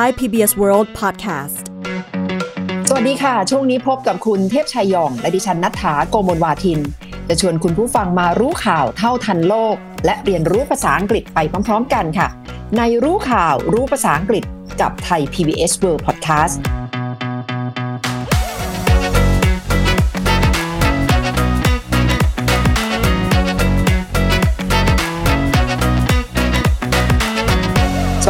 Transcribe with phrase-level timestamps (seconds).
[0.00, 1.56] Thai PBS World Podcast
[2.88, 6.80] สวัสดีค่ะ ช่วงนี้พบกับคุณเทพชัยยองและดิฉันนัฐาโกมลวาทิน
[7.28, 12.28] จะชวนคุณผู้ฟังมารู้ข่าวเท่าทันโลก และเรียนรู้ภาษาอังกฤษไปพร้อม ๆ กันค่ะ
[12.76, 14.44] ในรู้ข่าวรู้ภาษาอังกฤษ
[14.80, 16.56] กับไทย PBS World Podcast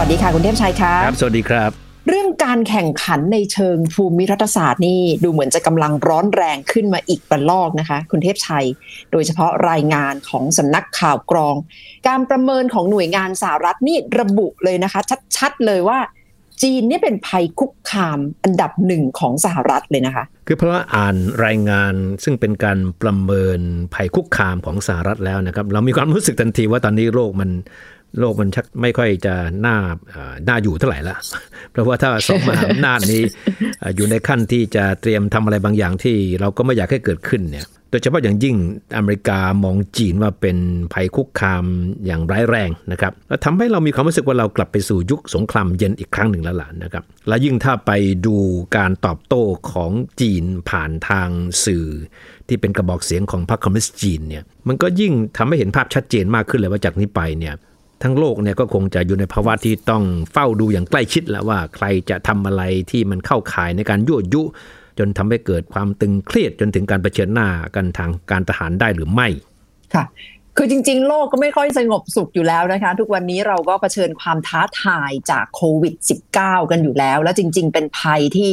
[0.07, 1.71] วัสดีค่ะคุณเทพชัยค่ะครับ สวัสดีครับ
[2.09, 8.67] เรื่องการแข่งขันในเชิงภูมิรัฐศาสตร์นี่ดูเหมือนจะกำลังร้อนแรงขึ้นมาอีกประลอกนะคะ คุณเทพชัย
[9.13, 11.55] โดยเฉพาะรายงานของสำนักข่าวกรอง
[12.09, 15.01] การประเมินของหน่วยงานสหรัฐนี่ระบุเลยนะคะ
[15.37, 15.99] ชัดๆเลยว่า
[16.63, 21.95] จีนนี่เป็นภัยคุกคามอันดับหนึ่งของสหรัฐเลยนะคะ คือเพราะว่าอ่านรายงาน
[22.25, 23.61] ซึ่งเป็นการประเมิน
[23.95, 27.51] ภัยคุกคามของสหรัฐแล้วนะครับ เรามีความรู้สึกทันทีว่าตอนนี้โลกมัน
[28.19, 29.35] โลกมันชักไม่ค่อยจะ
[29.67, 29.77] น่า
[30.49, 31.17] น่าอยู่เท่าไหร่ละ
[31.73, 33.23] เพราะว่าถ้าสองมหาอำนาจนี้
[33.97, 38.57] อยู่ในขั้นที่จะเตรียมทำอะไรบางอย่างที่เราก็ไม่อยากให้เกิดขึ้นเนี่ยโดยเฉพาะอย่างยิ่ง
[38.97, 40.59] อเมริกามองจีนว่าเป็น
[40.93, 41.65] ภัยคุกคาม
[42.07, 47.91] อย่างร้ายแรงนะครับแล้วทำให้เรามีความรู้สึกว่าเรากลับไปสู่ยุคสงครามเย็นอีกครั้งหนึ่งแล้วล่ะนะครับ และยิ่งถ้าไป
[48.27, 48.37] ดู
[48.77, 49.43] การตอบโต้
[49.73, 51.29] ของจีนผ่านทาง
[51.65, 51.87] สื่อ
[52.49, 57.55] ที่เป็นกระบอกเสียงของพรรคคอมมิวนิสต์จีนเนี่ยมันก็ยิ่งทำให้เห็นภาพชัดเจนมากขึ้นเลยว่าจากนี้ไปเนี่ย
[58.03, 60.03] ทั้งโลกเนี่ยก็คงจะอยู่ในภาวะที่ต้อง
[60.33, 64.43] เฝ้าดูอย่างใกล้ชิดแล้วว่าใครจะทำอะไรที่มันเข้าข่ายในการยั่วยุ
[64.99, 69.29] จนทำให้เกิดความตึงเครียดจนถึงการเผชิญหน้ากันทางการทหารได้หรือไม่
[69.95, 70.05] ค่ะ
[70.57, 75.95] คือจริง ๆ โลกก็ไม่ค่อยสงบสุขอยู่แล้วนะคะ ทุกวันนี้เราก็เผชิญความท้าทายจากโควิด
[76.35, 78.53] -19 กันอยู่แล้ว แล้วจริง ๆ เป็นภัยที่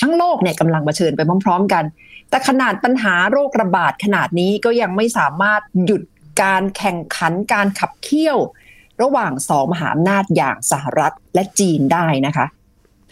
[0.00, 1.84] ทั้งโลกเนี่ยกำลังเผชิญไปพร้อม ๆ กัน
[2.30, 6.02] แต่ขนาดปัญหาโรคระบาดขนาดนี้ก็ยังไม่สามารถหยุด
[6.42, 8.38] การแข่งขันการขับเคี่ยว
[9.02, 12.46] ระหว่างสองมหาอำนาจอย่างสหรัฐและจีนได้นะคะ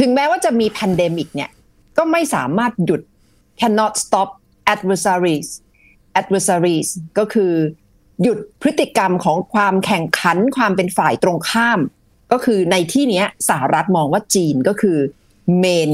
[0.01, 1.51] ถึงแม้ว่าจะมี pandemic เนี่ย
[1.99, 3.03] ก็ไม่สามารถหยุด
[3.61, 4.29] cannot stop
[4.75, 5.49] adversaries
[6.21, 7.53] adversaries ก็คือ
[8.23, 11.81] หยุดพฤติกรรมของความแข่งขันความเป็นฝ่ายตรงข้าม
[12.33, 14.99] ก็คือในที่นี้สหรัฐมองว่าจีนก็คือ
[15.59, 15.91] เมน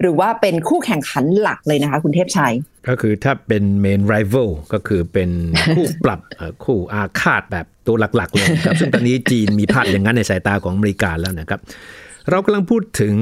[0.00, 2.54] หรือว่าเป็นคู่แข่งขันหลักเลยนะคะ คุณเทพชัย
[2.88, 5.30] ก็คือถ้าเป็นเมนไรเวลก็คือเป็น
[5.74, 6.20] คู่ปรับ
[6.64, 11.60] คู่อาฆาตแบบตัวหลักๆเลยครับ ซึ่งตอนนี้จีนมีภาพอย่างนั้นในสายตาของอเมริกาแล้วนะครับ
[12.30, 13.14] เรากำลังพูดถึง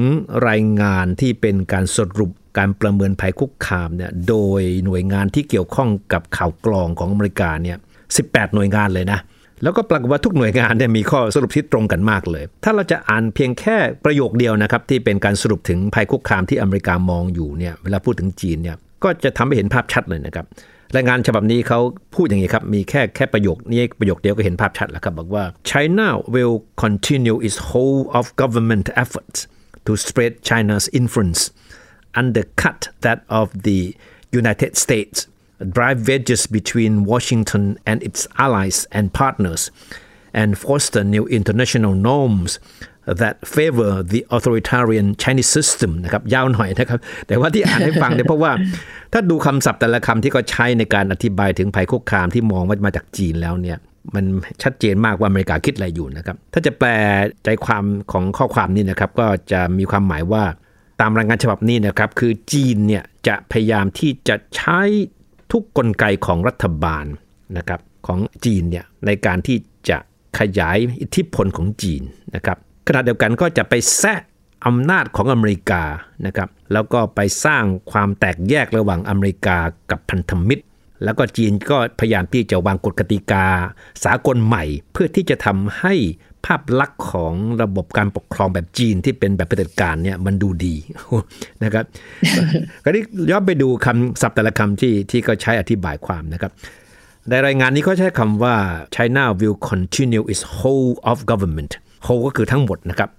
[0.49, 7.77] รายงานที่เป็นการสรุปการประเมินภัยคุกคามเนี่ยโดยหน่วยงานที่เกี่ยวข้องกับข่าวกรองของอเมริกาเนี่ย
[8.15, 9.19] 18 หน่วยงานเลยนะ
[9.63, 20.45] แล้วก็ปรากฏว่าทุกหน่วยงานเนี่ยมีข้อสรุปที่ตรงกันมากเลย ถ้าเราจะอ่านเพียงแค่ประโยคเดียวนะครับที่เป็นการสรุปถึงภัยคุกคามที่อเมริกามองอยู่เนี่ยเวลาพูดถึงจีนเนี่ย ก็จะทำให้เห็นภาพชัดเลยนะครับ
[20.95, 21.79] รายงานฉบับนี้เขา
[22.15, 29.39] พูดอย่างนี้ครับ มีแค่แค่ประโยคนี้ประโยคเดียวก็เห็นภาพชัดแล้วครับ บอกว่า China will continue its whole of government efforts
[29.85, 31.41] to spread China's influence
[32.21, 33.79] undercut that of the
[34.41, 35.17] United States
[35.77, 39.61] drive wedges between Washington and its allies and partners
[40.41, 42.51] and foster new international norms
[43.21, 48.51] that favor the authoritarian Chinese system นะครับยาวหน่อยนะครับ แต่ว่าที่อ่านให้ฟังเนี่ยเพราะว่า
[49.13, 53.77] ถ้าดูคำศัพท์แต่ละคำที่เขาใช้ในการอธิบายถึงภัยคุกคามที่มองว่ามาจากจีนแล้วเนี่ย
[54.15, 54.25] มัน
[54.63, 56.89] ชัดเจนมากว่าอเมริกาคิดอะไรอยู่นะครับ ถ้าจะแปล
[57.43, 60.43] ใจความของข้อความนี้นะครับ ก็จะมีความหมายว่า
[61.01, 64.81] ตามรายงานฉบับนี้นะครับ คือจีนเนี่ยจะพยายามที่จะใช้
[65.51, 67.05] ทุกกลไกของรัฐบาล
[67.57, 69.57] นะครับของจีนเนี่ยในการที่
[69.89, 69.97] จะ
[70.39, 72.01] ขยายอิทธิพลของจีน
[72.35, 72.57] นะครับ
[72.87, 74.19] ขณะเดียวกันก็จะไปแซะ
[74.65, 75.83] อำนาจของอเมริกา
[76.25, 79.57] นะครับแล้วก็ไปสร้างความแตกแยกระหว่างอเมริกา
[79.91, 80.63] กับพันธมิตร
[81.03, 83.45] แล้วก็จีนก็พยายามที่จะวางกฎกติกา
[84.03, 85.93] สากลใหม่ เพื่อที่จะทำให้
[86.45, 90.75] ภาพลักษณ์ของระบบการปกครองแบบจีนที่เป็นแบบเผด็จการเนี่ยมันดูดี
[91.63, 91.85] นะครับ
[92.83, 96.51] ก็นี้ย้อนไปดูคำศัพท์แต่ละคำที่ที่เขาใช้อธิบายความนะครับ
[97.29, 98.55] ในรายงานนี้เขาใช้คำว่า
[98.95, 101.73] China will continue its whole of government
[102.05, 103.09] whole ก็คือทั้งหมดนะครับ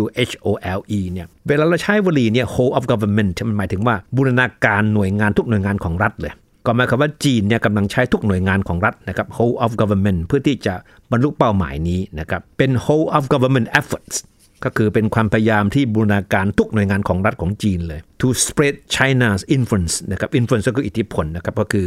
[0.00, 0.48] W H O
[0.78, 6.32] L E เนี่ยเวลาเราใช้วลีเนี่ย whole of government มันหมายถึงว่าบูรณาการหน่วยงานทุกหน่วยงานของรัฐเลย
[6.66, 10.74] ก็หมายความว่าจีนเนี่ยกำลังใช้ทุกหน่วยงานของรัฐนะครับ whole of government เพื่อที่จะ
[11.10, 14.16] บรรลุเป้าหมายนี้นะครับ เป็น whole of government efforts
[14.64, 21.86] ก็คือเป็นความพยายามที่บูรณาการทุกหน่วยงานของรัฐของจีนเลย to spread China's influence นะครับ influence ก็คืออิทธิพลนะครับก็คือ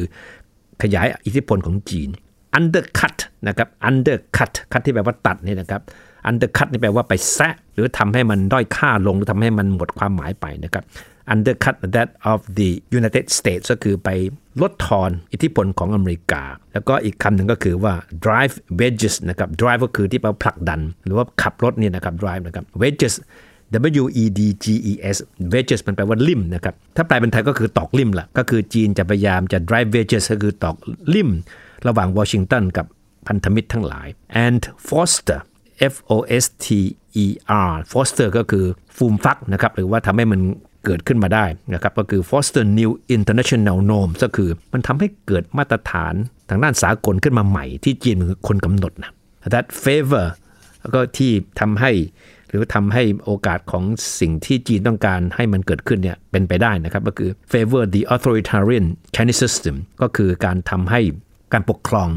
[0.82, 2.10] ขยายอิทธิพลของจีน
[2.58, 3.18] undercut
[3.48, 5.82] นะครับ undercut cut ที่แปลว่าตัดนี่นะครับ
[6.30, 10.84] undercut นี่แปลว่าไปแซะหรือทำให้มันด้อยค่าลงหรือทำให้มันหมดความหมายไปนะครับ
[11.34, 12.70] undercut that of the
[13.00, 14.10] United States ก็คือไป
[14.62, 16.44] ลดทอนอิทธิพลของอเมริกา
[16.74, 17.94] แล้วก็อีกคำหนึ่งก็คือว่า
[18.26, 23.16] drive wedges นะครับ drive ก็คือที่แปลผลักดัน หรือว่าขับรถเนี่ยนะครับ drive นะครับ wedges
[24.02, 25.18] W E D G E S
[25.54, 30.76] wedges มันแปลว่าลิ่มนะครับ ถ้าแปลเป็นไทยก็คือตอกลิ่มละก็คือจีนจะพยายามจะ drive wedges ก็คือตอก
[31.14, 31.30] ลิ่ม
[31.88, 32.86] ระหว่างวอชิงตันกับ
[33.28, 34.08] พันธมิตรทั้งหลาย
[34.46, 35.40] and foster
[35.94, 36.68] F O S T
[37.24, 37.26] E
[37.70, 38.66] R foster ก็คือ
[38.98, 40.42] ฟูมฟักนะครับหรือว่าทำให้มัน
[40.86, 46.14] เกิดขึ้นมาได้นะครับก็คือ foster new international Norm ก็คือมันทำให้เกิดมาตรฐาน
[46.50, 49.12] ทางด้านสากลขึ้นมาใหม่ที่จีนเป็นคนกำหนดนะ
[49.54, 50.28] that favor
[50.82, 51.92] แล้วก็ที่ทำให้
[52.50, 53.84] หรือทำให้โอกาสของ
[54.20, 58.86] สิ่งที่จีนต้องการให้มันเกิดขึ้นเนี่ยเป็นไปได้นะครับ ก็คือ favor the authoritarian
[59.16, 61.02] Chinese system ก็คือการทำให้
[61.54, 62.10] การปกครอง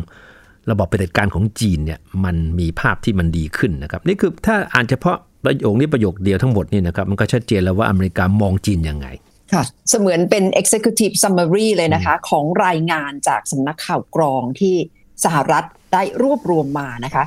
[0.70, 9.06] ระบอบเผด็จการของจีนเนี่ยมันมีภาพที่มันดีขึ้นนะครับนี่คือถ้าอ่านเฉพาะประโยคนี้ประโยคเดียวทั้งหมดนี่นะครับมันก็ชัดเจนแล้วว่าอเมริกามองจีนยังไง
[9.52, 14.74] ค่ะเสมือนเป็น executive summary เลยนะคะของรายงานจากสำนักข่าวกรองที่
[15.24, 17.24] สหรัฐได้รวบรวมมานะคะ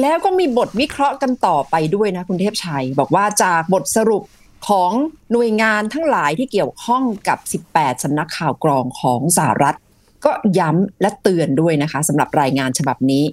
[0.00, 4.22] แล้วก็มีบทวิเคราะห์กันต่อไปด้วยนะคุณเทพชัย บอกว่าจากบทสรุป
[4.68, 4.92] ของ
[5.32, 7.38] หน่วยงานทั้งหลายที่เกี่ยวข้องกับ
[7.74, 9.76] 18 สำนักข่าวกรองของสหรัฐ
[10.24, 13.24] ก็ย้ำและเตือนด้วยนะคะสำหรับรายงานฉบับนี้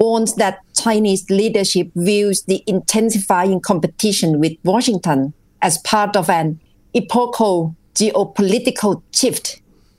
[0.00, 5.18] warns that Chinese leadership views the intensifying competition with Washington
[5.68, 6.48] as part of an
[7.00, 7.56] epochal
[8.00, 9.46] geopolitical shift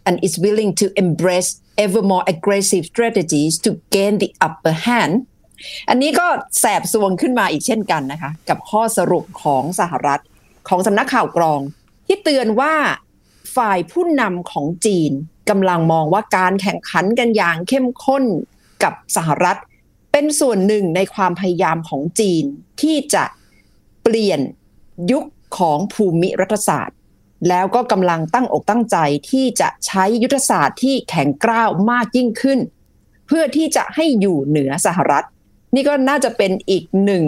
[0.08, 1.50] and is willing to embrace
[1.86, 5.14] ever more aggressive strategies to gain the upper hand
[5.90, 6.28] อันนี้ก็
[6.60, 10.22] แสบสวงขึ้นมาอีกเช่นกันนะคะ กับข้อสรุปของสหรัฐ
[10.70, 11.62] ของสำนักข่าวกรอง
[12.08, 12.76] ที่เตือนว่า
[13.56, 15.12] ฝ่ายผู้นำของจีน
[15.52, 18.24] กำลังมองว่าการแข่งขันกันอย่างเข้มข้น
[18.84, 19.58] กับสหรัฐ
[20.12, 22.44] เป็นส่วนหนึ่งในความพยายามของจีน
[22.82, 23.24] ที่จะ
[24.04, 24.40] เปลี่ยน
[25.12, 25.26] ยุค
[25.58, 26.98] ของภูมิรัฐศาสตร์
[27.50, 28.98] แล้วก็กำลังตั้งอกตั้งใจ
[29.30, 32.60] ที่จะใช้ยุทธศาสตร์ที่แข็งกร้าวมากยิ่งขึ้น
[33.28, 35.26] เพื่อที่จะให้อยู่เหนือสหรัฐ
[35.76, 37.24] นี่ก็น่าจะเป็นอีกหนึ่ง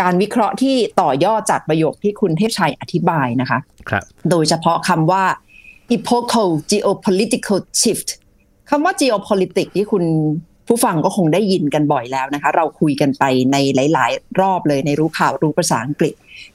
[0.00, 5.24] การวิเคราะห์ที่ต่อยอดจากประโยคที่คุณเทพชัยอธิบายนะคะครับโดยเฉพาะคำว่า
[5.94, 8.08] epochal geopolitical shift
[8.70, 10.04] คำว่า geopolitics ที่คุณ
[10.68, 13.56] ผู้ฟังก็คงได้ยินกันบ่อยแล้วนะคะ เราคุยกันไปใน
[13.92, 16.14] หลาย ๆ รอบเลยในรู้ข่าวรู้ภาษาอังกฤษ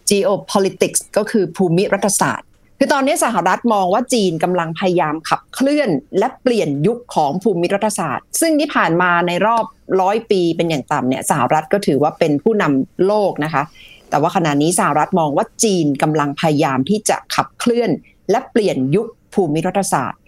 [0.10, 2.48] geopolitics ก็คือภูมิรัฐศาสตร์
[2.82, 9.66] คือตอนนี้สหรัฐมองว่าจีนกำลังพยายามขับเคลื่อน และเปลี่ยนยุคของภูมิรัฐศาสตร์ ซึ่งที่ผ่านมาในรอบ
[10.02, 13.64] ร้อยปีเป็นอย่างต่ำเนี่ยสหรัฐก็ถือว่าเป็นผู้นำโลกนะคะ
[14.10, 17.90] แต่ว่าขณะนี้สหรัฐมองว่าจีนกำลังพยายามที่จะขับเคลื่อน
[18.32, 20.20] และเปลี่ยนยุค ภูมิรัฐศาสตร์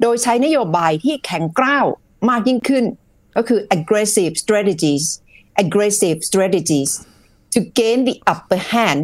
[0.00, 1.86] โดยใช้นโยบายที่แข็งกร้าว
[2.28, 2.84] มากยิ่งขึ้น
[3.36, 5.04] ก็คือ aggressive strategies
[5.62, 6.90] aggressive strategies
[7.52, 9.00] to gain the upper hand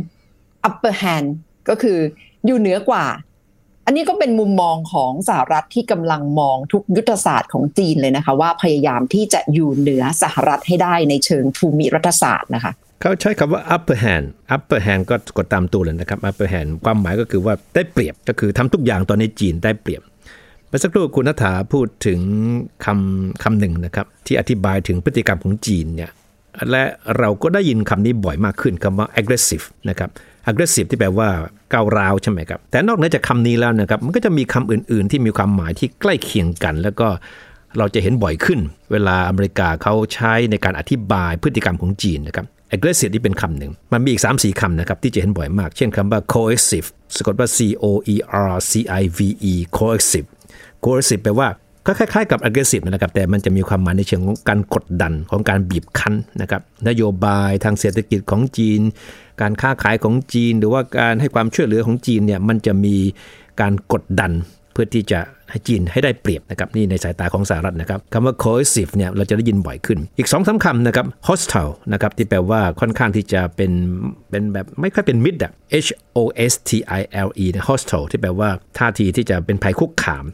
[0.69, 1.29] upper hand
[1.69, 1.99] ก็คือ
[2.47, 3.07] อยู่เหนือกว่า
[3.87, 20.03] อันนี้ก็เป็นมุมมองของสหรัฐที่กำลังมองทุกยุทธศาสตร์ของจีนเลยนะคะ ว่าพยายามที่จะอยู่เหนือสหรัฐให้ได้ในเชิงภูมิรัฐศาสตร์นะคะ เขาใช้คำว่า upper hand upper hand ก็กดตามตัวเลยนะครับ upper hand ความหมายก็คือว่าได้เปรียบก็คือทำทุกอย่างตอนนี้จีนได้เปรียบ
[20.69, 22.21] เมื่อสักครู่คุณนัฐาพูดถึง
[22.85, 26.11] คำคำหนึ่งนะครับ ที่อธิบายถึงพฤติกรรมของจีนเนี่ย
[26.71, 26.83] และ
[27.19, 30.11] เราก็ได้ยินคำนี้บ่อยมากขึ้นคำว่า aggressive นะครับ
[30.51, 31.29] aggressive ที่แปลว่า
[31.73, 37.09] ก้าวร้าวใช่ไหมครับ แต่นอกเหนือจากคำนี้แล้วนะครับ มันก็จะมีคำอื่น ๆ ที่มีความหมายที่ใกล้เคียงกัน แล้วก็
[37.79, 38.61] เราจะเห็นบ่อยขึ้น
[38.93, 48.17] เวลาอเมริกาเขาใช้ในการอธิบายพฤติกรรมของจีนนะครับ aggressive นี่เป็นคำหนึ่ง มันมีอีก 3 4คำนะครับ ที่จะเห็นบ่อยมาก เช่นคำว่า coercive สะกดว่า c o e
[48.49, 49.21] r c i v
[49.53, 50.29] e coercive
[50.85, 51.49] coercive แปลว่า
[51.87, 58.81] ก็คล้ายๆกับ aggressive นะครับ แต่มันจะมีความหมายในเชิงของการกดดันของการบีบคั้นนะครับ นโยบายทางเศรษฐกิจของจีน
[59.41, 62.97] การค้าขายของจีน หรือว่าการให้ความช่วยเหลือของจีนเนี่ย มันจะมี
[63.61, 64.33] การกดดัน
[64.75, 73.73] เพื่อที่จะให้จีนให้ได้เปรียบนะครับนี่ในสายตาของสหรัฐนะครับคำว่า coercive เนี่ยเราจะได้ยินบ่อยขึ้น อีก2องสาคำนะครับ hostile นะครับที่แปลว่าค่อนข้างที่จะเป็น
[74.31, 75.53] เป็นแบบไม่ค่อยเป็นมิตรอะ
[75.87, 76.19] H O
[76.51, 80.25] S T I L E hostile ที่แปลว่าท่าทีที่จะเป็นภัยคุกคาม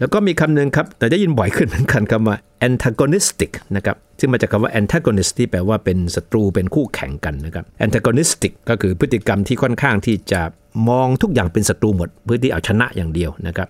[0.00, 2.36] แล้วก็มีคำหนึ่งครับ แต่ได้ยินบ่อยขึ้นเหมือนกันคำว่า
[2.68, 10.40] antagonistic นะครับซึ่งมาจากคำว่า antagonist ที่แปลว่าเป็นศัตรูเป็นคู่แข่งกันนะครับ antagonistic ก็คือพฤติกรรมที่ค่อนข้างที่จะ
[10.88, 13.68] มองทุกอย่างเป็นศัตรูหมด เพื่อที่เอาชนะอย่างเดียวนะครับ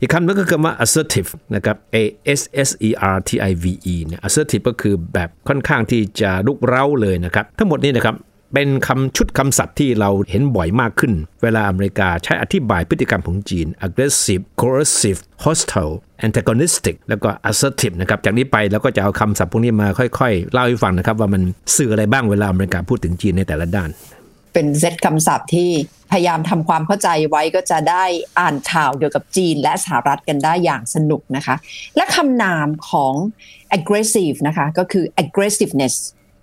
[0.00, 1.96] อีกคำนึงก็คือคำว่า assertive นะครับ a
[2.38, 8.16] s s e r t i v e เนี่ย assertive ก็คือแบบค่อนข้างที่จะลุกเร้าเลยนะครับ ทั้งหมดนี้นะครับ
[8.54, 15.94] เป็นคำชุดคำศัพท์ที่เราเห็นบ่อยมากขึ้น เวลาอเมริกาใช้อธิบายพฤติกรรมของจีน aggressive coercive hostile
[16.26, 21.42] antagonistic แล้วก็ assertive นะครับ จากนี้ไปเราก็จะเอาคำศัพท์พวกนี้มาค่อยๆ เล่าให้ฟังนะครับ ว่ามัน
[21.76, 23.90] สื่ออะไรบ้างเวลาอเมริกาพูดถึงจีนในแต่ละด้าน
[24.54, 25.70] เป็นเซตคำศัพท์ที่
[26.10, 28.04] พยายามทำความเข้าใจไว้ก็จะได้
[28.38, 31.54] อ่านข่าวเกี่ยวกับจีนและสหรัฐกันได้อย่างสนุกนะคะ
[31.96, 33.14] และคำนามของ
[33.76, 35.94] aggressive นะคะก็คือ aggressiveness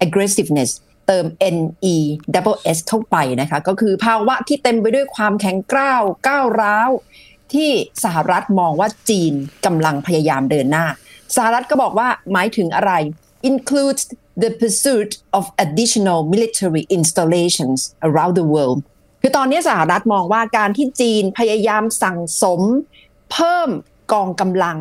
[0.06, 0.72] aggressiveness
[1.10, 1.96] เติม ne
[2.34, 6.90] double s เข้าไปนะคะ ก็คือภาวะที่เต็มไปด้วยความแข็งกร้าวก้าวร้าว
[7.54, 7.70] ที่
[8.04, 9.34] สหรัฐมองว่าจีน
[9.66, 10.86] กำลังพยายามเดินหน้า
[11.36, 12.92] สหรัฐก็บอกว่าหมายถึงอะไร
[13.50, 14.04] includes
[14.44, 18.80] the pursuit of additional military installations around the world
[19.22, 22.62] คือตอนนี้สหรัฐมองว่าการที่จีนพยายามสั่งสม
[23.32, 23.70] เพิ่ม
[24.14, 24.78] กองกำลัง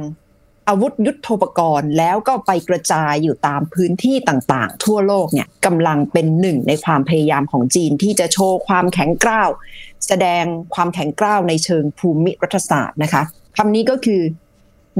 [0.68, 9.48] อาวุธยุทโธปกรณ์ แล้วก็ไปกระจายอยู่ตามพื้นที่ต่างๆ ทั่วโลกเนี่ยกำลังเป็นหนึ่งในความพยายามของจีนที่จะโชว์ความแข็งกร้าว
[10.06, 10.44] แสดง
[10.74, 13.22] ความแข็งกร้าวในเชิงภูมิรัฐศาสตร์นะคะ
[13.56, 14.22] คำนี้ก็คือ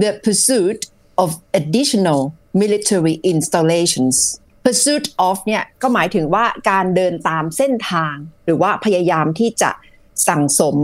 [0.03, 0.81] the pursuit
[1.23, 1.29] of
[1.61, 2.21] additional
[2.63, 4.17] military installations
[4.65, 9.71] pursuit of เนี่ยก็หมายถึงว่าการเดินตามเส้นทาง หรือว่าพยายามที่จะ
[10.29, 10.77] สั่งสม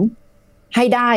[0.77, 1.11] ให้ได้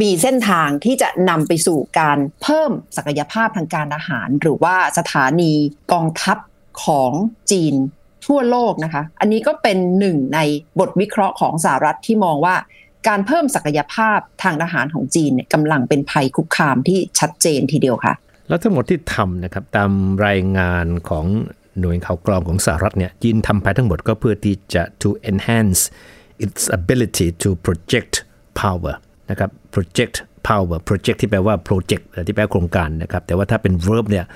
[0.00, 5.52] มีเส้นทางที่จะนำไปสู่การเพิ่มศักยภาพทางการอาหาร หรือว่าสถานี
[5.92, 6.38] กองทัพ
[6.84, 7.12] ของ
[7.52, 7.74] จีน
[8.26, 10.38] ทั่วโลกนะคะ อันนี้ก็เป็นหนึ่งใน
[10.80, 12.56] บทวิเคราะห์ของสหรัฐที่มองว่า
[13.08, 18.14] การเพิ่มศักยภาพทางทหารของจีนเนี่ยกำลังเป็นภัยคุกคามที่ชัดเจนทีเดียวค่ะ
[18.48, 19.90] แล้วทั้งหมดที่ทำนะครับตาม
[20.26, 21.26] รายงานของ
[21.80, 25.80] หน่วยข่าวกรองของสหรัฐเนี่ยจีนทำไปทั้งหมดก็เพื่อที่จะ to enhance
[26.44, 28.14] its ability to project
[28.60, 28.94] power
[29.30, 30.14] นะครับ project
[30.48, 34.26] power project ที่แปลว่า project ที่แปลโครงการนะครับ แต่ว่าถ้าเป็น verb เนี่ย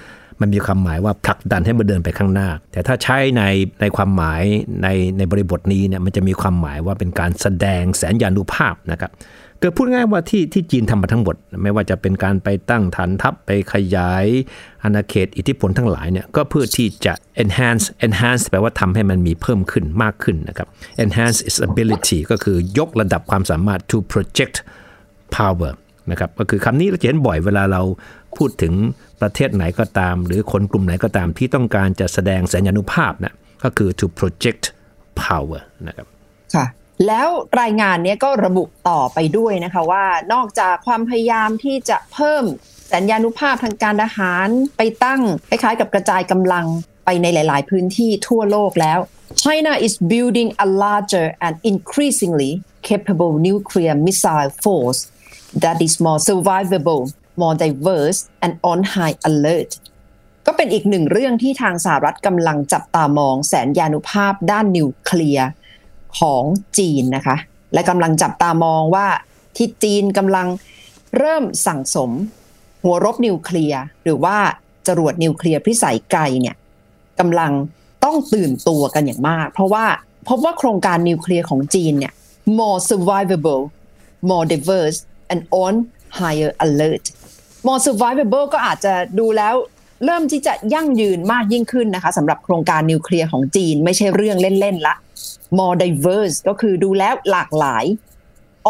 [0.41, 3.43] มันมีความหมายว่าผลักดันให้มันเดินไปข้างหน้า แต่ถ้าใช้ใน
[3.81, 4.43] ในความหมาย
[4.83, 9.13] ในในบริบทนี้เนี่ยมันจะมีความหมายว่าเป็นการแสดงแสนยานุภาพนะครับ
[9.59, 14.27] เกิดพูดง่ายว่าที่ที่จีนทำมาทั้งหมด ไม่ว่าจะเป็นการไปตั้งฐานทัพไปขยาย
[14.83, 20.69] อาณาเขตอิทธิพลทั้งหลายเนี่ยก็เพื่อที่จะ enhance enhance แปลว่าทำให้มันมีเพิ่มขึ้นมากขึ้นนะครับ
[21.05, 24.57] enhance its ability ก็คือยกระดับความสามารถ to project
[25.39, 25.73] power
[26.11, 27.83] นะครับก็คือคำนี้เราจะเห็นบ่อยเวลาเรา
[28.37, 28.75] พูดถึง
[29.21, 33.35] ประเทศไหนก็ตาม หรือคนกลุ่มไหนก็ตามที่ต้องการจะแสดงสัญญานุภาพนะ
[33.65, 34.65] ก็คือ to project
[35.23, 36.07] power นะครับ
[36.55, 36.67] ค่ะ
[37.07, 37.29] แล้ว
[37.61, 42.45] รายงานนี้ก็ระบุต่อไปด้วยนะคะว่านอกจากความพยายามที่จะเพิ่ม
[42.95, 46.67] สัญญานุภาพทางการทหารไปตั้งคล้ายๆกับกระจายกำลัง
[47.05, 48.99] ไปในหลาย ๆ พื้นที่ทั่วโลกแล้ว
[49.45, 52.53] China is building a larger and increasingly
[52.89, 55.01] capable nuclear missile force
[55.63, 57.03] that is more survivable
[57.43, 59.71] more diverse and on high alert
[60.47, 65.49] ก็เป็นอีกหนึ่งเรื่องที่ทางสหรัฐกำลังจับตามองแสนยานุภาพด้านนิวเคลียร์
[66.19, 66.45] ของ
[66.79, 67.37] จีนนะคะ
[67.75, 69.07] และกำลังจับตามองว่า
[69.57, 70.49] ที่จีนกำลัง
[71.19, 72.11] เริ่มสั่งสม
[72.83, 74.37] หัวรบนิวเคลียร์หรือว่า
[74.87, 76.57] จรวดนิวเคลียร์พิสัยไกลเนี่ย
[77.21, 77.53] กำลัง
[78.05, 79.85] ต้องตื่นตัวกันอย่างมาก เพราะว่า
[80.29, 82.13] พบว่าโครงการนิวเคลียร์ของจีนเนี่ย
[82.59, 83.63] more survivable
[84.31, 84.99] more diverse
[85.33, 85.75] and on
[86.19, 87.05] higher alert
[87.67, 89.55] more survivable ก็อาจจะดูแล้ว
[90.05, 94.95] เริ่มที่จะยั่งยืนมากยิ่งขึ้นนะคะสำหรับโครงการนิวเคลียร์ของจีน ไม่ใช่เรื่องเล่น ๆ ละ
[95.59, 97.85] more diverse ก็คือดูแล้วหลากหลาย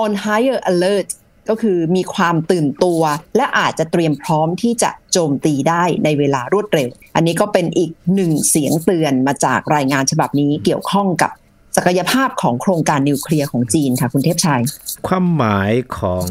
[0.02, 1.08] on higher alert
[1.48, 3.00] ก็คือมีความตื่นตัว
[3.36, 11.30] และอาจจะเตรียมพร้อมที่จะโจมตีได้ในเวลารวดเร็ว อันนี้ก็เป็นอีกหนึ่งเสียงเตือนมาจากรายงานฉบับนี้เกี่ยวข้องกับ
[11.76, 14.62] ศักยภาพของโครงการนิวเคลียร์ของจีนค่ะ คุณเทพชัย
[15.08, 16.26] ความหมายของ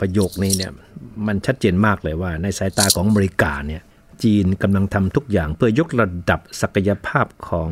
[0.00, 0.72] ประโยคนี้เนี่ย
[1.26, 3.82] มันชัดเจนมากเลยว่า ในสายตาของอเมริกาเนี่ย
[4.22, 7.70] จีนกำลังทำทุกอย่างเพื่อยกระดับศักยภาพของ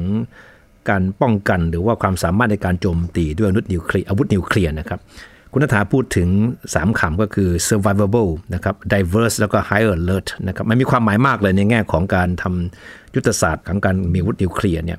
[0.91, 5.01] การป้องกันหรือว่าความสามารถในการโจมตีด้วยอาวุธนิวเคลียร์อาวุธนิวเคลียร์นะครับ
[5.53, 6.29] คุณนัฐาพูดถึง
[6.65, 14.99] 3คำก็คือ survivable นะครับ diverse แล้วก็ higher alert นะครับ มันมีความหมายมากเลยในแง่ของการทำยุทธศาสตร์ของการมีอาวุธนิวเคลียร์เนี่ย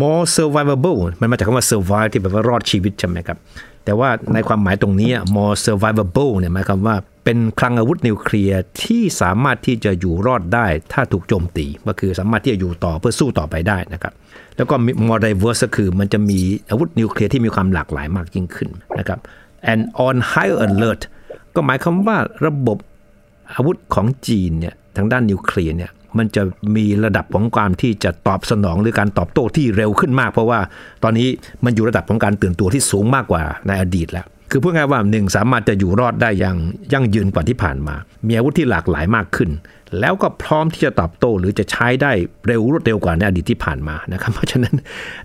[0.00, 3.38] more survivable มันมาจากคำว่า survive ที่แปลว่ารอดชีวิตใช่ไหมครับ
[3.84, 14.12] แต่ว่าในความหมายตรงนี้ more survivable เนี่ยหมายความว่าเป็นคลังอาวุธนิวเคลียร์ที่สามารถที่จะอยู่รอดได้ถ้าถูกโจมตี ก็คือสามารถที่จะอยู่ต่อเพื่อสู้ต่อไปได้นะครับ
[14.56, 14.74] แล้วก็
[15.06, 19.18] more diverse ก็คือมันจะมีอาวุธนิวเคลียร์ที่มีความหลากหลายมากยิ่งขึ้นนะครับ
[19.72, 21.02] and on high alert
[21.54, 22.78] ก็หมายความว่าระบบ
[23.54, 26.42] อาวุธของจีนเนี่ยทางด้านนิวเคลียร์เนี่ย มันจะ
[26.76, 30.60] มีระดับของความที่จะตอบสนองหรือการตอบโต้ที่เร็วขึ้นมาก เพราะว่า
[31.02, 31.28] ตอนนี้
[31.64, 36.56] มันอยู่ระดับของการตื่นตัวที่สูงมากกว่าในอดีตแล้วคือพูดง่ายว่าหนึ่งสามารถจะอยู่รอดได้อย่าง
[36.92, 37.94] ยั่งยืนกว่าที่ผ่านมา
[38.26, 39.50] มีอาวุธที่หลากหลายมากขึ้น
[40.00, 42.12] แล้วก็พร้อมที่จะตอบโต้หรือจะใช้ได้
[42.46, 44.74] เร็วรวดเร็วกว่าในอดีตที่ผ่านมานะครับเพราะฉะนั้น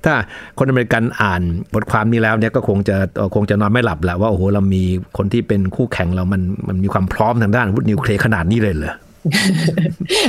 [0.06, 0.14] ถ้า
[0.58, 1.42] คนอเมริกันอ่าน
[1.74, 2.98] บทความนี้แล้วเนี่ยก็คงจะ
[3.36, 4.84] คงจะนอนไม่หลับแหละว่าโอ้โหเรามี
[5.18, 8.94] คนที่เป็นคู่แข่งเรามันมันมีความพร้อมทางด้านอาวุธนิวเคลียร์ขนาดนี้เลยเหรอ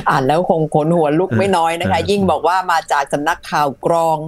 [0.08, 4.18] อ่านแล้วคงขนหัวลุกไม่น้อยนะคะ ยิ่งบอกว่ามาจากสำนักข่าวกรอง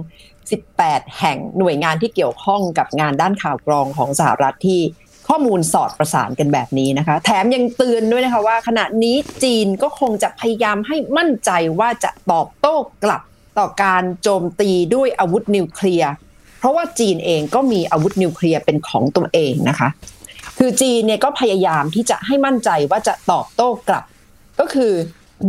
[0.55, 4.81] 18 แห่งหน่วยงานที่เกี่ยวข้องกับงานด้านข่าวกรองของสหรัฐที่
[5.27, 13.21] ข้อมูลสอดประสานกันแบบนี้นะคะ แถมยังเตือนด้วยนะคะว่า ขณะนี้จีนก็คงจะพยายามให้มั่นใจว่าจะตอบโต้กลับ
[13.59, 16.11] ต่อการโจมตีด้วยอาวุธนิวเคลียร์
[16.59, 19.89] เพราะว่าจีนเองก็มีอาวุธนิวเคลียร์เป็นของตัวเองนะคะ
[20.57, 24.03] คือจีนเนี่ยก็พยายามที่จะให้มั่นใจว่าจะตอบโต้กลับ
[24.59, 24.93] ก็คือ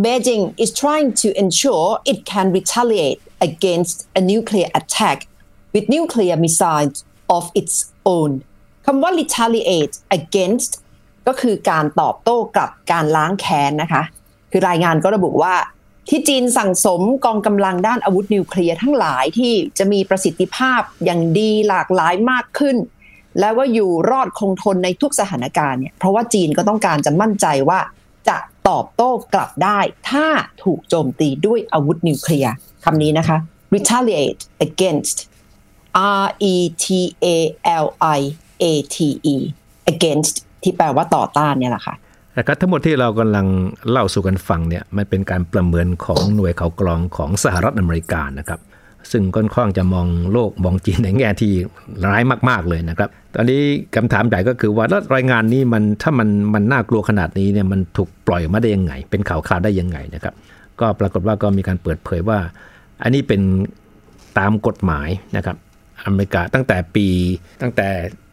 [0.04, 5.18] Beijing is trying to ensure it can retaliate against a nuclear attack
[5.74, 6.96] with nuclear missiles
[7.36, 7.74] of its
[8.14, 8.30] own
[8.86, 10.72] คำว่า retaliate against
[11.26, 14.02] ก็คือการตอบโต้กลับการล้างแค้นนะคะ
[14.50, 15.54] คือรายงานก็ระบุว่า
[16.08, 22.76] ที่จีนสั่งสมกองกำลังด้านอาวุธนิวเคลียร์ทั้งหลายที่จะมีประสิทธิภาพอย่างดีหลากหลายมากขึ้น
[23.38, 27.80] แล้วว่าอยู่รอดคงทนในทุกสถานการณ์เนี่ยเพราะว่าจีนก็ต้องการจะมั่นใจว่า
[28.68, 29.78] ตอบโต้กลับได้
[30.10, 30.26] ถ้า
[30.64, 32.54] ถูกโจมตีด้วยอาวุธนิวเคลียร์
[32.84, 33.36] คำนี้นะคะ
[33.74, 35.18] retaliate against
[36.22, 36.54] R E
[36.84, 36.86] T
[37.24, 37.26] A
[37.84, 37.86] L
[38.18, 38.20] I
[38.62, 38.64] A
[38.94, 38.96] T
[39.34, 39.36] E
[39.92, 41.94] against ที่แปลว่าต่อต้านเนี่ยแหละค่ะ
[42.38, 43.46] นะครับทั้งหมดที่เรากำลัง
[43.90, 48.60] เล่าสู่กันฟังเนี่ยมันเป็นการประเมินของหน่วยเข่ากรองของสหรัฐอเมริกานะครับ
[49.12, 51.52] ซึ่งค่อนข้างจะมองโลกมองจีนในแง่ที่
[52.04, 53.62] ร้ายมาก ๆเลยนะครับ ตอนนี้
[53.96, 60.34] คำถามใหญ่ก็คือว่าแล้วรายงานนี้มันถ้ามันมันน่ากลัวขนาดนี้เนี่ยมันถูกปล่อยมาได้ยังไง เป็นข่าวข่าวได้ยังไงนะครับ
[60.80, 62.38] ก็ปรากฏว่าก็มีการเปิดเผยว่า
[63.02, 63.40] อันนี้เป็น
[64.38, 65.56] ตามกฎหมายนะครับ
[66.04, 67.06] อเมริกาตั้งแต่ปี
[67.62, 67.88] ตั้งแต่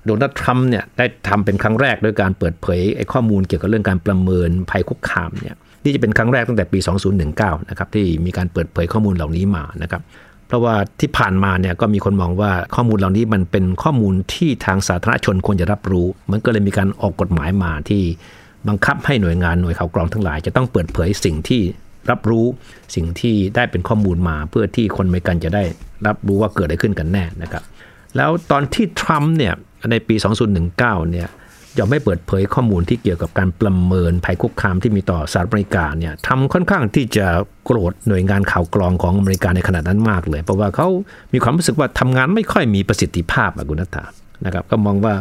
[0.05, 6.79] โดนัลด์ทรัมป์เนี่ยได้ทำเป็นครั้งแรกด้วยการเปิดเผยไอ้ข้อมูลเกี่ยวกับเรื่องการประเมินภัยคุกคามเนี่ยนี่จะเป็นครั้งแรกตั้งแต่ปี
[7.23, 10.01] 2019 นะครับที่มีการเปิดเผยข้อมูลเหล่านี้มานะครับ
[10.49, 18.03] เพราะว่าที่ผ่านมาเนี่ยก็มีคนมองว่าข้อมูลเหล่านี้มันเป็นข้อมูลที่ทางสาธารณชนควรจะรับรู้ มันก็เลยมีการออกกฎหมายมาที่
[18.67, 21.61] บังคับให้หน่วยงานหน่วยข่าวกรองทั้งหลาย จะต้องเปิดเผยสิ่งที่
[22.09, 22.45] รับรู้
[22.95, 25.63] สิ่งที่ได้เป็นข้อมูลมา เพื่อที่คนอเมริกันจะได้
[26.07, 27.63] รับรู้ว่าเกิดอะไรขึ้นกันแน่นะครับ
[28.17, 29.53] แล้วตอนที่ทรัมป์เนี่ย
[29.91, 30.15] ในปี
[30.63, 31.27] 2019 เนี่ย
[31.77, 37.25] ยอมไม่เปิดเผยข้อมูลที่เกี่ยวกับการประเมินภัยคุกคามที่มีต่อสหรัฐอเมริกาเนี่ยทำค่อนข้างที่จะ
[37.65, 40.87] โกรธหน่วยงานข่าวกรองของอเมริกาในขณะนั้นมากเลย เพราะว่าเขา
[41.33, 44.03] มีความรู้สึกว่าทำงานไม่ค่อยมีประสิทธิภาพอะคุณนัทธา
[44.45, 45.13] นะครับก็มองว่า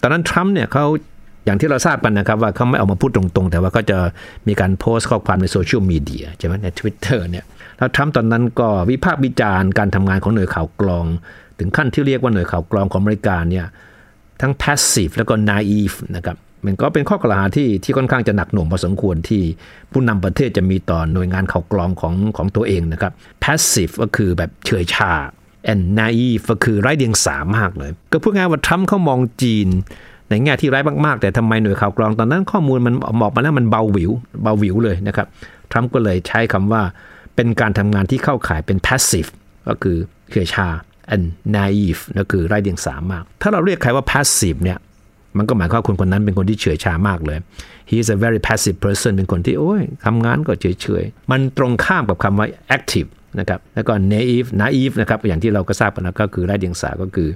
[0.00, 0.84] ตอนนั้นทรัมป์เนี่ยเขา
[1.44, 3.98] อย่างที่เราทราบกันนะครับว่าเขาไม่ออกมาพูดตรงๆ แต่ว่าเขาจะ
[4.48, 7.44] มีการโพสต์ข้อความในโซเชียลมีเดียใช่ไหมใน Twitter เนี่ย
[7.78, 11.06] แล้วทรัมป์ตอนนั้นก็วิพากษ์วิจารณ์การทำงานของหน่วยข่าวกรอง
[11.58, 13.66] ถึงขั้นที่เรียกว่าหน่วยข่าวกรองของอเมริกาเนี่ย
[14.40, 19.42] ทั้ง passive แล้วก็ naive นะครับมันก็เป็นข้อกล่าวหาที่ที่ค่อนข้างจะหนักหน่วงพอสมควรที่
[19.92, 23.12] ผู้นำประเทศจะมีต่อหน่วยงานข่าวกรองของของตัวเองนะครับ
[23.44, 25.12] passive ก็คือแบบเฉยชา
[25.72, 29.68] and naive ก็คือไร้เดียงสามากเลย ก็พูดง่ายว่าทรัมป์เขามองจีน
[30.30, 34.10] ในแง่ที่ร้ายมากๆ แต่ทำไมหน่วยข่าวกรองตอนนั้นข้อมูลมันออกมาแล้วมันเบาหวิว
[34.42, 35.26] เบาหวิวเลยนะครับ
[35.70, 36.82] ทรัมป์ก็เลยใช้คำว่า
[37.36, 39.30] เป็นการทำงานที่เข้าข่ายเป็น passive
[39.68, 39.96] ก็คือ
[40.30, 40.68] เฉยชา
[41.14, 41.24] and
[41.56, 44.78] naive ก็คือไร้เดียงสามาก ถ้าเราเรียกใครว่า passive เนี่ย
[45.38, 47.38] มันก็หมายความว่าคนคนนั้นเป็นคนที่เฉยชามากเลย
[47.90, 57.28] he is a very passive person เป็นคนที่โอ้ยทำงานก็เฉยเฉยๆมันตรงข้ามกับคำว่า active นะครับแล้วก็ naive naive นะครับอย่างที่เราก็ทราบกันนะก็คือไร้เดียงสาก็คือ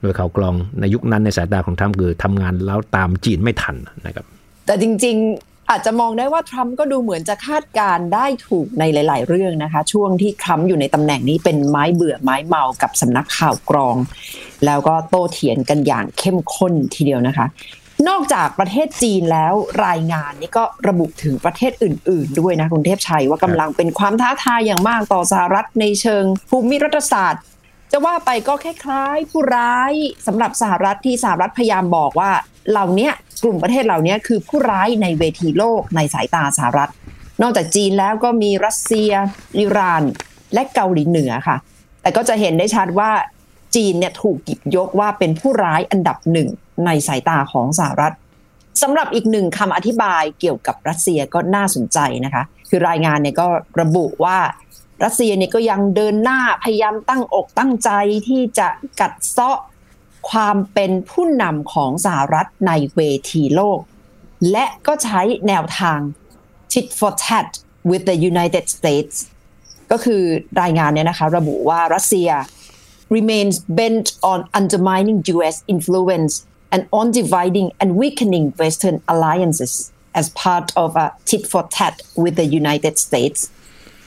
[0.00, 4.24] โดยเขากรองในยุคนั้นในสายตาของทรัมป์คือทำงานแล้วตามจีนไม่ทันนะครับ
[4.66, 13.96] แต่จริงๆ อาจจะมองได้ว่าทรัมป์ก็ดูเหมือนจะคาดการได้ถูกในหลาย ๆ เรื่องนะคะ ช่วงที่ทรัมป์อยู่ในตำแหน่งนี้เป็นไม้เบื่อไม้เมากับสำนักข่าวกรอง
[14.66, 17.46] แล้วก็โต้เถียงกันอย่างเข้มข้นทีเดียวนะคะ
[18.08, 19.54] นอกจากประเทศจีนแล้ว
[19.86, 27.42] รายงานนี้ก็ระบุถึงประเทศอื่น ๆ ด้วยนะคุณเทพชัยว่ากำลังเป็นความท้าทายอย่างมากต่อสหรัฐในเชิงภูมิรัฐศาสตร์
[27.92, 29.92] จะว่าไปก็คล้ายๆผู้ร้าย
[30.26, 32.30] สำหรับสหรัฐที่สหรัฐพยายามบอกว่า
[32.70, 33.10] เหล่านี้
[33.42, 36.90] กลุ่มประเทศเหล่านี้คือผู้ร้ายในเวทีโลกในสายตาสหรัฐ
[37.42, 39.12] นอกจากจีนแล้วก็มีรัสเซีย
[39.58, 40.02] อิหร่าน
[40.54, 41.56] และเกาหลีเหนือค่ะ
[42.02, 43.10] แต่ก็จะเห็นได้ชัดว่า
[43.76, 46.48] จีนเนี่ยถูกหยิบยกว่าเป็นผู้ร้ายอันดับหนึ่ง
[46.86, 48.14] ในสายตาของสหรัฐ
[48.82, 53.46] สำหรับอีกหนึ่งคำอธิบายเกี่ยวกับรัสเซียก็น่าสนใจนะคะ คือรายงานเนี่ยก็
[53.80, 54.38] ระบุว่า
[55.04, 57.90] รัสเซียเนี่ยก็ยังเดินหน้าพยายามตั้งอกตั้งใจ
[58.28, 58.68] ที่จะ
[59.00, 59.58] กัดเซาะ
[60.30, 63.78] ความเป็นผู้นำของสหรัฐในเวทีโลก
[64.50, 65.98] และก็ใช้แนวทาง
[66.72, 67.48] tit for tat
[67.90, 69.14] with the United States
[69.90, 70.22] ก็คือ
[70.62, 72.30] รายงานเนี่ยนะคะระบุว่ารัสเซีย
[73.16, 76.32] remains bent on undermining US influence
[76.74, 79.72] and on dividing and weakening Western alliances
[80.20, 83.40] as part of a tit for tat with the United States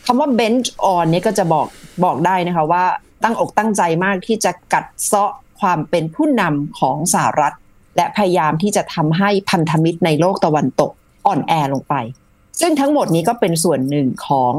[0.06, 1.68] คำว่า bent on เนี่ยก็จะบอก
[2.04, 2.86] บอกได้นะคะว่า
[3.24, 7.56] ตั้งอกตั้งใจมากที่จะกัดเซาะ ความเป็นผู้นำของสหรัฐ
[7.96, 10.92] และพยายามที่จะทำให้พันธมิตรในโลกตะวันตก
[11.26, 11.96] อ่อนแอลงไป
[12.62, 14.54] ซึ่งทั้งหมดนี้ก็เป็นส่วนหนึ่งของ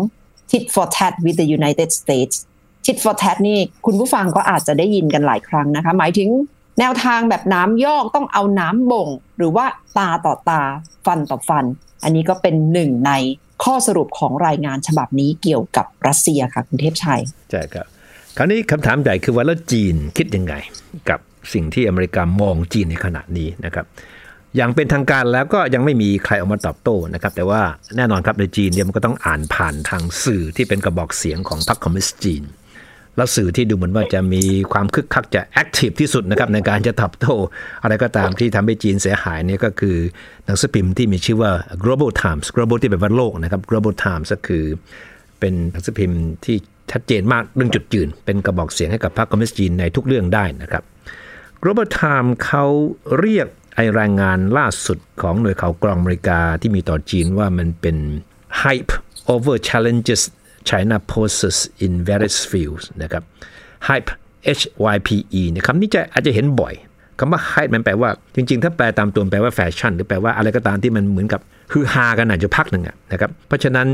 [0.51, 2.37] tit for tat with the United States
[2.85, 6.29] tit for tat นี่คุณผู้ฟังก็อาจจะได้ยินกันหลายครั้งนะคะ หมายถึง
[6.79, 9.67] แนวทางแบบน้ำยอกต้องเอาน้ำบ่ง หรือว่า
[9.99, 10.63] ตาต่อตา
[11.07, 11.65] ฟันต่อฟัน
[12.03, 13.13] อันนี้ก็เป็นหนึ่งใน
[13.65, 17.87] ข้อสรุปของรายงานฉบับนี้เกี่ยวกับรัสเซียค่ะ คุณเทพชัย ใช่ครับ
[18.39, 20.55] คราวนี้คำถามใหญ่คือว่าแล้วจีนคิดยังไง
[21.11, 21.21] กับ
[21.53, 23.87] สิ่งที่อเมริกามองจีนในขณะนี้นะครับ
[24.57, 27.61] อย่างเป็นทางการแล้วก็ยังไม่มีใครออกมาตอบโต้นะครับ แต่ว่า
[27.97, 32.43] แน่นอนครับในจีนเนี่ยมันก็ต้องอ่านผ่านทางสื่อที่เป็นกระบอกเสียงของพรรคคอมมิวนิสต์จีน
[33.17, 37.35] แล้วสื่อที่ดูเหมือนว่าจะมีความคึกคักจะ active ที่สุดนะครับในการจะตอบโต้
[37.83, 39.97] อะไรก็ตามที่ทำให้จีนเสียหายเนี่ยก็คือ
[40.47, 41.53] หนังสือพิมพ์ที่มีชื่อว่า
[41.85, 44.65] global times global ที่แปลว่าโลกนะครับ global times ก็คือ
[45.41, 46.57] เป็นหนังสือพิมพ์ที่
[46.93, 50.83] ชัดเจนมากเรื่องจุดยืน เป็นกระบอกเสียงให้กับพรรคคอมมิวนิสต์จีนในทุกเรื่องได้นะครับ
[51.63, 52.65] global time เขา
[53.21, 57.97] เรียกไอรายงานล่าสุดของหน่วยข่าวกรองอเมริกาที่มีต่อจีนว่ามันเป็น
[58.63, 58.93] hype
[59.33, 60.23] over challenges
[60.69, 63.23] China poses in various fields นะครับ
[63.89, 64.11] hype
[64.61, 64.63] H
[64.95, 65.09] Y P
[65.41, 66.75] E นี่ยคำนี้จะอาจจะเห็นบ่อย
[67.19, 71.41] คำว่า hype มันแปลว่าจริง ๆ ถ้าแปลตามตัวแปลว่าแฟชั่นหรือแปลว่าอะไรก็ตามที่มันเหมือนกับ
[71.73, 73.87] คือฮากันอาจจะพักหนึ่งอะนะครับ เพราะฉะนั้น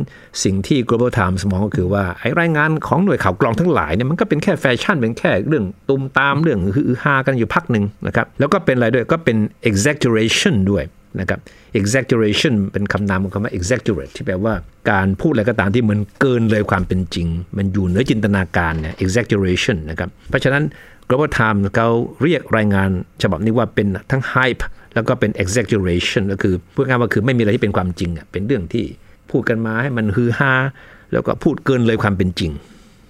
[0.45, 9.37] สิ่งที่ global times มองก็คือว่าไอ้รายงานของหน่วยข่าวกรองทั้งหลายเนี่ยมันก็เป็นแค่แฟชั่นเป็นแค่เรื่องตุมตามเรื่องคือฮากันอยู่พักหนึ่งนะครับแล้วก็เป็นอะไรด้วยก็เป็น
[9.71, 10.85] exaggeration ด้วย
[11.21, 11.41] นะครับ
[11.81, 14.55] exaggeration เป็นคำนามของคำว่า exaggerate ที่แปลว่า
[14.91, 20.65] การพูดอะไรก็ตามที่มันเกินเลยความเป็นจริง มันอยู่เหนือจินตนาการเนี่ย exaggeration นะครับ เพราะฉะนั้น
[21.09, 21.89] global Times เขา
[22.23, 22.91] เรียกรายงาน
[23.23, 24.63] ฉบับนี้ว่าเป็นทั้ง hype
[24.95, 28.85] แล้วก็เป็น exaggeration ก็คือพูดง่ายๆว่าคือไม่มีอะไรที่เป็นความจริงอะเป็นเรื่องที่
[29.31, 30.53] พูดกันมาให้มันฮือฮา
[31.13, 32.51] แล้วก็พูดเกินเลยความเป็นจริง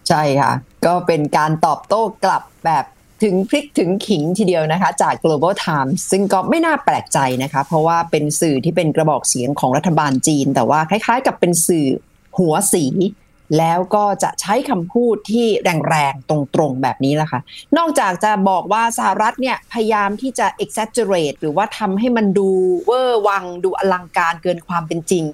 [0.09, 0.53] ใช่ค่ะ
[0.87, 2.85] ก็เป็นการตอบโต้กลับแบบ
[3.23, 11.87] ถึงพริกถึงขิงทีเดียวนะคะ จาก global times ซึ่งก็ไม่น่าแปลกใจนะคะ เพราะว่าเป็นสื่อที่เป็นกระบอกเสียงของรัฐบาลจีน แต่ว่าคล้ายๆ กับเป็นสื่อ
[12.39, 12.85] หัวสี
[13.59, 15.47] แล้วก็จะใช้คำพูดที่
[15.89, 16.37] แรงๆ ตร
[16.69, 17.41] งๆ แบบนี้แหละค่ะ
[17.79, 22.49] นอกจากจะบอกว่าสหรัฐเนี่ย พยายามที่จะ exaggerate หรือว่าทำให้มันดู
[22.87, 25.25] เวอร์วัง ดูอลังการเกินความเป็นจริง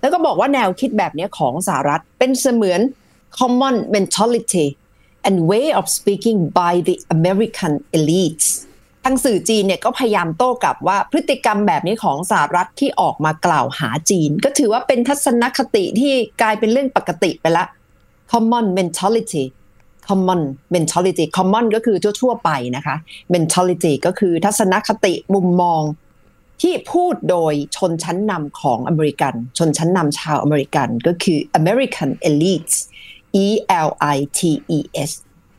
[0.00, 2.80] แล้วก็บอกว่าแนวคิดแบบนี้ของสหรัฐเป็นเสมือน
[3.38, 4.66] common mentality
[5.26, 8.46] and way of speaking by the American elites
[9.08, 17.64] ทางสื่อจีนเนี่ยก็พยายามโต้กลับว่าพฤติกรรมแบบนี้ของสหรัฐที่ออกมากล่าวหาจีน ก็ถือว่าเป็นทัศนคติที่กลายเป็นเรื่องปกติไปละ
[18.32, 19.44] common mentality
[20.08, 20.42] common
[20.74, 22.96] mentality common ก็คือทั่วๆไปนะคะ
[23.34, 25.82] mentality ก็คือทัศนคติมุมมอง
[26.62, 32.76] ที่พูดโดยชนชั้นนำของอเมริกัน ชนชั้นนำชาวอเมริกันก็คือ American elites
[33.44, 33.46] E
[33.88, 34.40] L I T
[34.76, 35.10] E S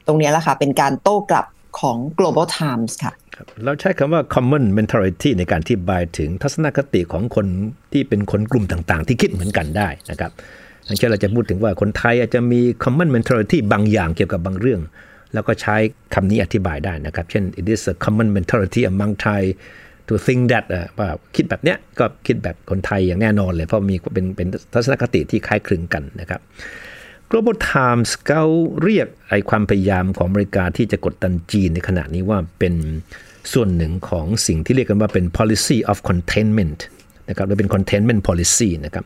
[0.07, 1.45] ตรงนี้แหละค่ะเป็นการโต้กลับ
[1.79, 3.13] ของ global times ค่ะ
[3.65, 7.47] เราใช้คำว่า common mentality ในการที่บายถึงทัศนคติของคน
[7.93, 10.32] ที่เป็นคนกลุ่มต่างๆ ที่คิดเหมือนกันได้นะครับ
[10.86, 14.82] อย่างเช่นเราจะพูดถึงว่าคนไทยอาจจะมี common mentality บางอย่างเกี่ยวกับบางเรื่อง
[15.34, 15.76] แล้วก็ใช้
[16.13, 19.41] คำนี้อธิบายได้นะครับ เช่น it is a common mentality among Thai
[20.08, 20.65] to think that
[21.00, 26.41] ว่าคิดแบบเนี้ยก็คิดแบบคนไทยอย่างแน่นอนเลย เพราะมีเป็นเป็นทัศนคติที่คล้ายคลึงกันนะครับ
[27.31, 28.43] Global Times เขา
[28.83, 32.73] เรียกไอความพยายามของอเมริกาที่จะกดดันจีนในขณะนี้ว่าเป็น
[33.53, 36.79] ส่วนหนึ่งของสิ่งที่เรียกกันว่าเป็น policy of containment
[37.29, 39.05] นะครับหรือเป็น containment policy นะครับ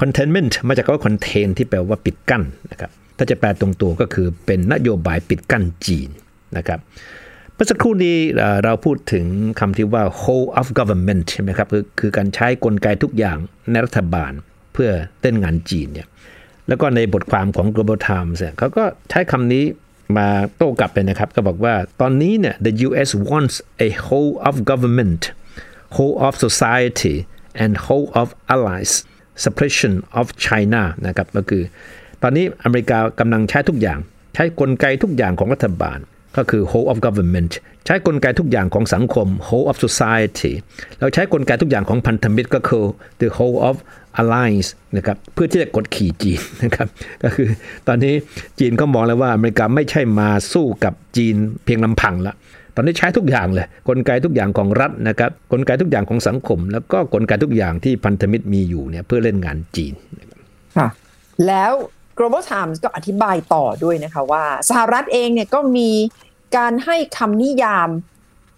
[0.00, 6.08] containment มาจากคำว่า contain ที่แปลว่าปิดกั้นนะครับ ถ้าจะแปลตรงตัวก็คือเป็นนโยบายปิดกั้นจีน
[6.56, 6.80] นะครับ
[7.54, 8.16] เมื่อสักครู่นี้
[8.64, 9.24] เราพูดถึง
[9.60, 13.38] คำที่ว่า whole of government ใช่ไหมครับคือคือการใช้กลไกทุกอย่าง
[13.70, 14.32] ในรัฐบาล
[14.72, 16.06] เพื่อเต้นงานจีนเนี่ย
[16.68, 19.64] แล้วก็ในบทความของ global times เขาก็ใช้คำนี้
[20.16, 25.22] มาโต้กลับเลยนะครับ ก็บอกว่าตอนนี้เนี่ย the US wants a whole of government
[25.96, 27.16] whole of society
[27.62, 28.92] and whole of allies
[29.44, 31.62] suppression of China นะครับก็คือ
[32.22, 33.98] ตอนนี้อเมริกากำลังใช้ทุกอย่าง
[34.34, 35.98] ใช้กลไกทุกอย่างของรัฐบาล
[36.36, 37.52] ก็คือ whole of government
[37.86, 40.52] ใช้กลไกทุกอย่างของสังคม whole of society
[40.98, 42.84] แล้วใช้กลไกทุกอย่างของพันธมิตรก็คือ
[43.20, 43.76] the whole of
[44.20, 46.88] alliance นะครับเพื่อที่จะกดขี่จีนนะครับ
[47.22, 47.48] ก็คือ
[47.88, 48.14] ตอนนี้
[48.58, 52.34] จีนก็มองแล้วว่าอเมริกาไม่ใช่มาสู้กับจีนเพียงลำพังละ
[52.76, 59.94] ตอนนี้ใช้ทุกอย่างเลยกลไกทุกอย่างของรัฐนะครับกลไกทุกอย่างของสังคม แล้วก็กลไกทุกอย่างที่พันธมิตรมีอยู่เนี่ยเพื่อเล่นงานจีน
[60.76, 60.88] ค่ะ
[61.46, 61.72] แล้ว
[62.18, 65.90] global times ก็อธิบายต่อด้วยนะคะว่าสหรัฐเองเนี่ยก็มี
[66.56, 67.88] การให้คำนิยาม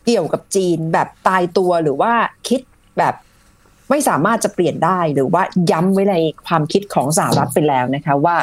[0.06, 2.12] เกี่ยวกับจีนแบบตายตัวหรือว่า
[2.48, 2.60] คิด
[2.98, 3.14] แบบ
[3.90, 6.14] ไม่สามารถจะเปลี่ยนได้หรือว่าย้ำไว้ใน
[6.46, 8.36] ความคิดของสหรัฐไปแล้วนะคะว่า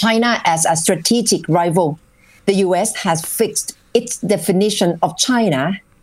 [0.00, 1.88] China as a strategic rival
[2.48, 3.68] the US has fixed
[3.98, 5.62] its definition of China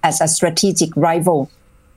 [0.09, 1.39] as a strategic rival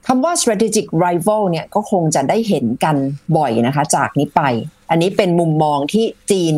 [0.07, 2.95] คำว่า strategic rival เนี่ยก็คงจะได้เห็นกัน
[3.37, 4.41] บ่อยนะคะจากนี้ไป
[4.89, 6.55] อันนี้เป็นมุมมองที่จีน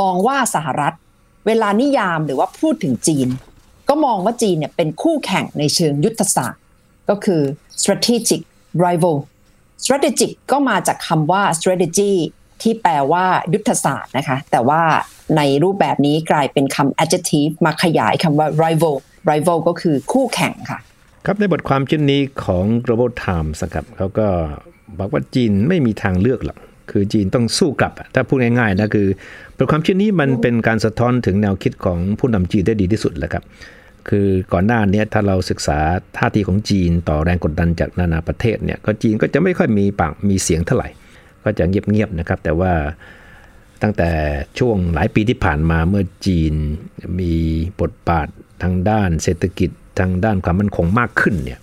[0.00, 0.94] มองว่าสหรัฐ
[1.46, 3.28] เวลานิยามหรือว่าพูดถึงจีน
[3.88, 6.62] ก็มองว่าจีนเนี่ยเป็นคู่แข่งในเชิงยุทธศาสตร์
[7.10, 7.42] ก็คือ
[7.82, 8.40] strategic
[8.84, 9.16] rival
[9.84, 12.12] strategic ก็มาจากคำว่า strategy
[12.62, 14.82] ที่แปลว่ายุทธศาสตร์นะคะ แต่ว่า
[15.36, 18.96] ในรูปแบบนี้กลายเป็นคำ adjective มาขยายคำว่า rival
[19.30, 20.80] rival ก็คือคู่แข่งค่ะ
[21.26, 24.26] ครับในบทความชิ้นนี้ของ Global Times ครับเขาก็
[24.98, 26.58] บอกว่าจีนไม่มีทางเลือกหรอก
[26.90, 29.08] คือจีนต้องสู้กลับ ถ้าพูดง่ายๆนะคือ
[29.56, 33.42] บทความชิ้นนี้มันเป็นการสะท้อนถึงแนวคิดของผู้นำจีนได้ดีที่สุดแล้วครับ
[34.08, 35.78] คือก่อนหน้านี้ถ้าเราศึกษา
[36.16, 40.88] ท่าทีของจีนต่อแรงกดดันจากนานาประเทศเนี่ยก็จีนก็จะไม่ค่อยมีปากมีเสียงเท่าไหร่
[41.44, 42.72] ก็จะเงียบๆนะครับ แต่ว่า
[43.82, 44.10] ตั้งแต่
[44.58, 46.54] ช่วงหลายปีที่ผ่านมาเมื่อจีน
[47.20, 47.34] มี
[47.80, 48.28] บทบาท
[48.62, 51.58] ทางด้านเศรษฐกิจทางด้านความมั่นคงมากขึ้นเนี่ย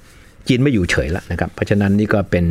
[0.47, 2.45] จีนไม่อยู่เฉยแล้วนะครับ เพราะฉะนั้นนี่ก็เป็น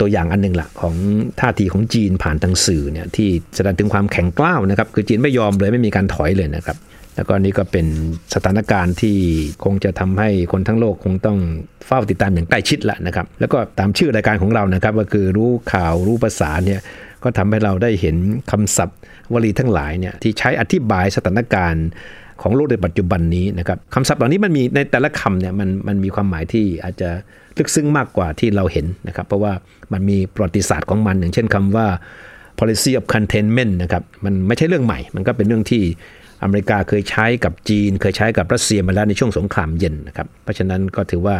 [0.00, 0.94] ตัวอย่างอันหนึ่งละของ
[1.40, 6.76] ท่าทีของจีนผ่านทางสื่อเนี่ยที่แสดงถึงความแข็งกร้าวนะครับ คือจีนไม่ยอมเลยไม่มีการถอยเลยนะครับ
[7.16, 7.86] แล้วก็นี่ก็เป็น
[8.34, 9.16] สถานการณ์ที่
[9.64, 11.38] คงจะทำให้คนทั้งโลกคงต้อง
[11.86, 16.80] เฝ้าติดตามอย่างใกล้ชิดละนะครับ แล้วก็ตามชื่อรายการของเรานะครับ ก็คือรู้ข่าวรู้ภาษาเนี่ย
[17.24, 18.16] ก็ทำให้เราได้เห็น
[18.50, 18.98] คำศัพท์
[19.32, 21.86] วลีทั้งหลายเนี่ยที่ใช้อธิบายสถานการณ์
[22.42, 27.10] ของโลกในปัจจุบันนี้นะครับคำศัพท์เหล่านี้มันมีในแต่ละคำเนี่ยมันมันมีความหมายที่อาจจะ
[27.58, 29.52] ลึกซึ้งมากกว่าที่เราเห็นนะครับ เพราะว่า
[29.92, 31.86] มันมีประวัติศาสตร์ของมันอย่างเช่นคำว่า
[32.58, 35.82] policy of containment นะครับมันไม่ใช่เรื่องใหม่ มันก็เป็นเรื่องที่
[36.42, 41.36] อเมริกาเคยใช้กับจีน เคยใช้กับรัสเซียมาแล้วในช่วงสงครามเย็นนะครับ เพราะฉะนั้นก็ถือว่า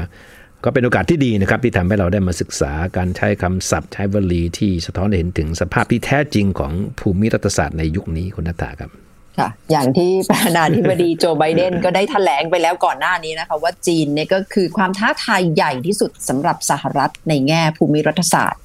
[0.65, 8.91] ก็เป็นโอกาสที่ดีนะครับ ที่ทำให้เราได้มาศึกษาการใช้คำศัพท์ ใช้วลีที่สะท้อนให้เห็นถึงสภาพที่แท้จริงของภูมิรัฐศาสตร์ในยุคนี้คุณนัทธาครับ
[9.39, 18.63] ค่ะอย่างที่ประธานาธิบดีโจไบเดนก็ได้แถลงไปแล้วก่อนหน้านี้นะคะว่าจีนเนี่ยก็คือความท้าทายใหญ่ที่สุดสำหรับสหรัฐในแง่ภูมิรัฐศาสตร์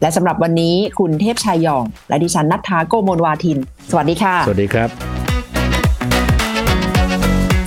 [0.00, 3.58] และสำหรับวันนี้คุณเทพชายยอง และดิฉันนัทธาโกโมลวาทิน
[3.90, 5.35] สวัสดีค่ะ สวัสดีครับ